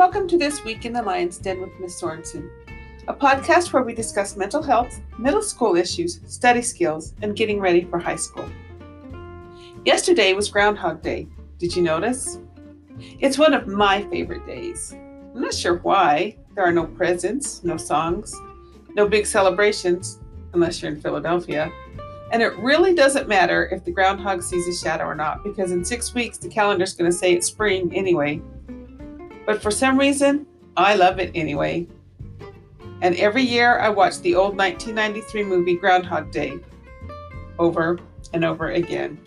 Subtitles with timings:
[0.00, 2.48] welcome to This Week in the Lion's Den with Miss Sorensen,
[3.06, 7.84] a podcast where we discuss mental health, middle school issues, study skills, and getting ready
[7.84, 8.48] for high school.
[9.84, 11.28] Yesterday was Groundhog Day.
[11.58, 12.38] Did you notice?
[13.18, 14.94] It's one of my favorite days.
[15.34, 16.36] I'm not sure why.
[16.54, 18.34] There are no presents, no songs,
[18.94, 20.18] no big celebrations,
[20.54, 21.70] unless you're in Philadelphia.
[22.32, 25.84] And it really doesn't matter if the groundhog sees a shadow or not, because in
[25.84, 28.40] six weeks the calendar's going to say it's spring anyway.
[29.50, 30.46] But for some reason,
[30.76, 31.88] I love it anyway.
[33.02, 36.60] And every year I watch the old 1993 movie Groundhog Day
[37.58, 37.98] over
[38.32, 39.18] and over again.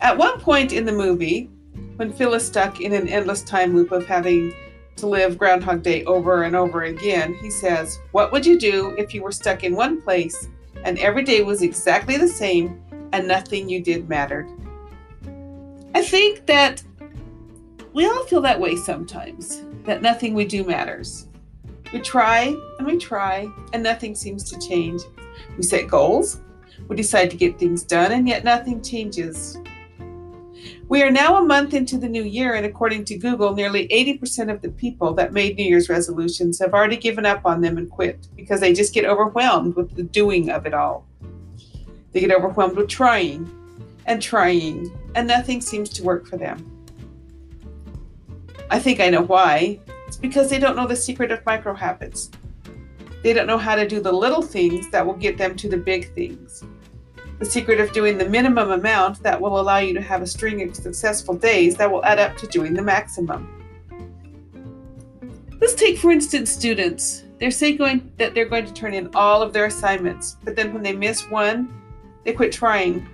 [0.00, 1.50] At one point in the movie,
[1.96, 4.54] when Phil is stuck in an endless time loop of having
[4.94, 9.12] to live Groundhog Day over and over again, he says, What would you do if
[9.12, 10.46] you were stuck in one place
[10.84, 12.80] and every day was exactly the same
[13.12, 14.48] and nothing you did mattered?
[15.96, 16.84] I think that
[17.98, 21.26] we all feel that way sometimes, that nothing we do matters.
[21.92, 25.02] We try and we try, and nothing seems to change.
[25.56, 26.40] We set goals,
[26.86, 29.58] we decide to get things done, and yet nothing changes.
[30.86, 34.48] We are now a month into the new year, and according to Google, nearly 80%
[34.48, 37.90] of the people that made New Year's resolutions have already given up on them and
[37.90, 41.04] quit because they just get overwhelmed with the doing of it all.
[42.12, 43.50] They get overwhelmed with trying
[44.06, 46.77] and trying, and nothing seems to work for them.
[48.70, 49.80] I think I know why.
[50.06, 52.30] It's because they don't know the secret of micro habits.
[53.22, 55.76] They don't know how to do the little things that will get them to the
[55.76, 56.64] big things.
[57.38, 60.62] The secret of doing the minimum amount that will allow you to have a string
[60.62, 63.54] of successful days that will add up to doing the maximum.
[65.60, 67.24] Let's take, for instance, students.
[67.38, 70.74] They're saying going, that they're going to turn in all of their assignments, but then
[70.74, 71.72] when they miss one,
[72.24, 73.08] they quit trying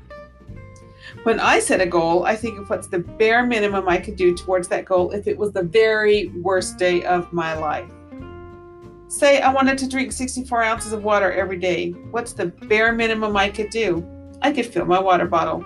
[1.24, 4.34] when I set a goal, I think of what's the bare minimum I could do
[4.34, 7.90] towards that goal if it was the very worst day of my life.
[9.08, 11.90] Say I wanted to drink 64 ounces of water every day.
[12.10, 14.06] What's the bare minimum I could do?
[14.42, 15.64] I could fill my water bottle.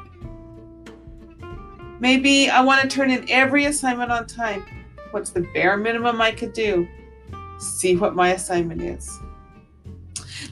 [1.98, 4.64] Maybe I want to turn in every assignment on time.
[5.10, 6.86] What's the bare minimum I could do?
[7.58, 9.18] See what my assignment is.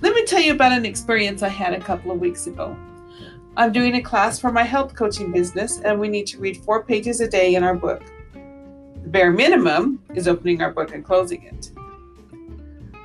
[0.01, 2.77] Let me tell you about an experience I had a couple of weeks ago.
[3.59, 6.83] I'm doing a class for my health coaching business, and we need to read four
[6.83, 8.03] pages a day in our book.
[9.03, 11.71] The bare minimum is opening our book and closing it.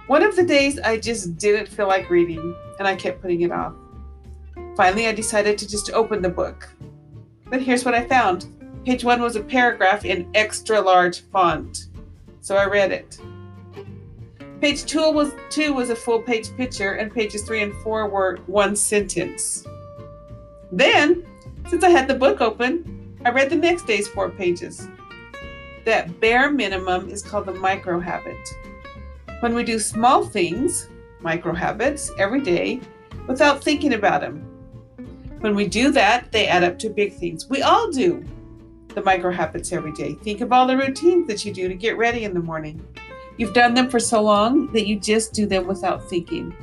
[0.07, 3.51] One of the days I just didn't feel like reading, and I kept putting it
[3.53, 3.73] off.
[4.75, 6.67] Finally, I decided to just open the book.
[7.49, 8.47] But here's what I found
[8.83, 11.87] page one was a paragraph in extra large font,
[12.41, 13.21] so I read it.
[14.59, 18.39] Page two was, two was a full page picture, and pages three and four were
[18.47, 19.65] one sentence.
[20.71, 21.25] Then,
[21.69, 24.87] since I had the book open, I read the next day's four pages.
[25.85, 28.37] That bare minimum is called the micro habit.
[29.41, 30.87] When we do small things,
[31.19, 32.79] micro habits, every day,
[33.27, 34.47] without thinking about them.
[35.39, 37.49] When we do that, they add up to big things.
[37.49, 38.23] We all do
[38.89, 40.13] the micro habits every day.
[40.15, 42.85] Think of all the routines that you do to get ready in the morning.
[43.37, 46.55] You've done them for so long that you just do them without thinking.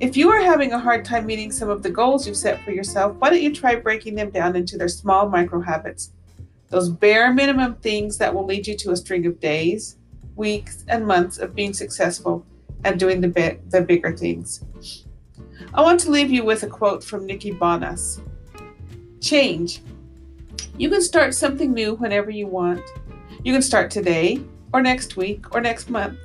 [0.00, 2.70] If you are having a hard time meeting some of the goals you've set for
[2.70, 6.12] yourself, why don't you try breaking them down into their small micro habits?
[6.68, 9.96] Those bare minimum things that will lead you to a string of days,
[10.36, 12.46] weeks, and months of being successful
[12.84, 14.64] and doing the, the bigger things.
[15.74, 18.20] I want to leave you with a quote from Nikki Banas
[19.20, 19.82] Change.
[20.76, 22.82] You can start something new whenever you want.
[23.42, 24.40] You can start today,
[24.72, 26.20] or next week, or next month.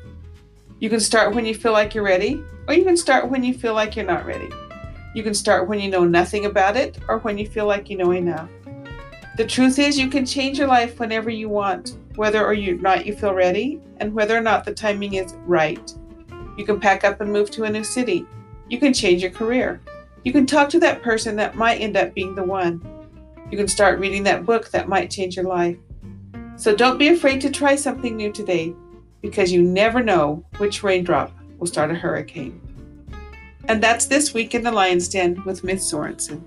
[0.79, 3.53] You can start when you feel like you're ready, or you can start when you
[3.53, 4.49] feel like you're not ready.
[5.15, 7.97] You can start when you know nothing about it, or when you feel like you
[7.97, 8.49] know enough.
[9.37, 13.15] The truth is, you can change your life whenever you want, whether or not you
[13.15, 15.93] feel ready, and whether or not the timing is right.
[16.57, 18.25] You can pack up and move to a new city.
[18.69, 19.81] You can change your career.
[20.23, 22.81] You can talk to that person that might end up being the one.
[23.49, 25.77] You can start reading that book that might change your life.
[26.55, 28.75] So don't be afraid to try something new today
[29.23, 32.61] because you never know which raindrop will start a hurricane.
[33.69, 36.43] And that's this week in the Lion's Den with Miss Sorensen.